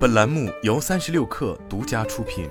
[0.00, 2.48] 本栏目由三十六氪独家出品。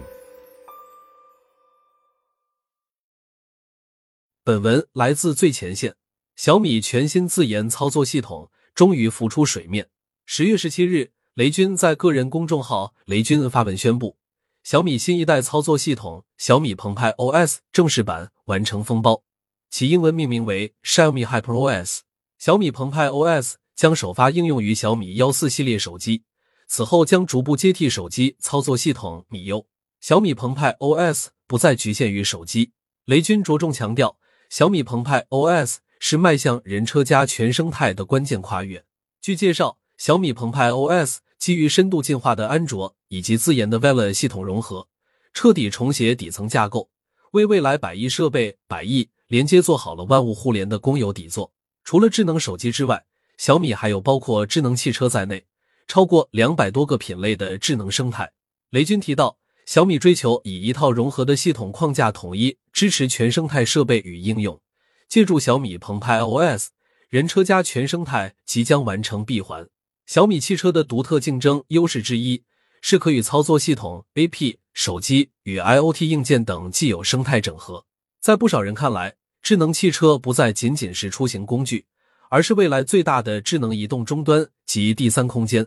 [4.43, 5.95] 本文来自最前线。
[6.35, 9.89] 小米全新自研操作系统终于浮出水面。
[10.27, 14.19] 十月十七日，雷军在个人公众号“雷军”发文宣布，
[14.61, 19.23] 小米新一代操作系统小米澎湃 OS 正式版完成封包，
[19.71, 22.01] 其英文命名为 Xiaomi HyperOS。
[22.37, 26.21] 小米澎湃 OS 将首发应用于小米幺四系列手机。
[26.69, 29.65] 此后将逐步接替手机操作系统米 U，
[29.99, 32.73] 小米澎湃 OS 不再局限于手机。
[33.05, 34.17] 雷军着重强调，
[34.51, 38.85] 小米澎湃 OS 是迈向人车家全生态的关键跨越。
[39.19, 44.87] 据介绍，小米澎湃 OS 基于深度进化的安卓以及自研的 Vela 系统融合，
[45.33, 46.91] 彻底重写底层架构，
[47.31, 51.51] 为未来百亿设备、百亿连接做好了万物互联的公有底座。
[51.83, 53.05] 除了智能手机之外，
[53.39, 55.47] 小米还有包括智能汽车在内。
[55.89, 58.31] 超过两百多个品类的智能生态，
[58.69, 64.61] 雷军提到，小米追求以一套融合的系统框架统一支持全生态设备与应用。
[65.07, 66.67] 借助小米澎湃 OS，
[67.09, 69.67] 人车家全生态即将完成闭环。
[70.05, 72.43] 小米汽车的独特竞争优势之一
[72.81, 77.83] 是可与操作系统、AP、手机与 IoT 硬件等既有生态整合。
[78.21, 81.87] 在不少人看来，智能汽车不再仅仅是出行工具，
[82.29, 85.65] 而是未来最大的智能移动终端及第三空间。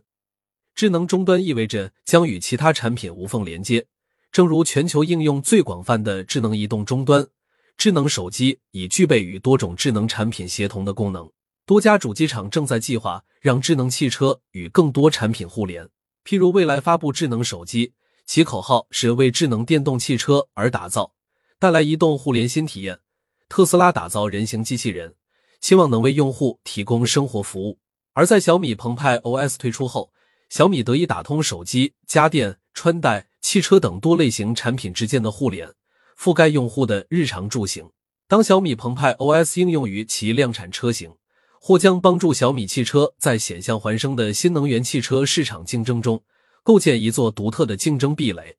[0.74, 3.86] 智能终端意味着将与其他产品无缝连接，
[4.30, 7.26] 正如全球应用最广泛的智能移动终端，
[7.76, 11.30] 智能手机已具备与多种智能产品协同的功能。
[11.64, 15.88] 多家主机厂正在计划让智能汽车与更多产品互联，
[16.24, 17.92] 譬如未来发布智能手机，
[18.26, 21.14] 其口号是为智能电动汽车而打造，
[21.58, 22.98] 带来移动互联新体验。
[23.48, 25.14] 特斯拉打造人形机器人，
[25.60, 27.78] 希望能为用户提供生活服务。
[28.14, 30.12] 而在小米澎湃 OS 推出后，
[30.52, 35.72] 小米得以打通手机、家电、穿戴、汽车等多类型产品之间的互联，
[36.14, 37.88] 覆盖用户的日常住行。
[38.28, 41.14] 当小米澎湃 OS 应用于其量产车型，
[41.58, 46.22] 或将帮助小米汽车在险象环生的新能源汽车市场竞争中
[46.62, 48.58] 构建一座独特的竞争壁垒。